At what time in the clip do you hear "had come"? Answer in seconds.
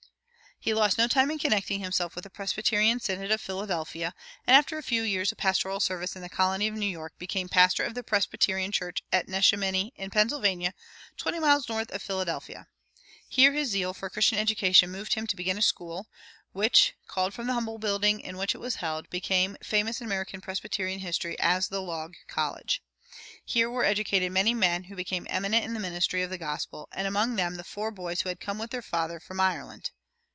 28.29-28.59